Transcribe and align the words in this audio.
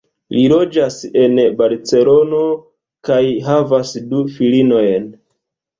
Li 0.35 0.45
loĝas 0.53 0.95
en 1.25 1.35
Barcelono 1.61 2.41
kaj 3.11 3.23
havas 3.51 3.95
du 4.11 4.27
filinojn. 4.39 5.11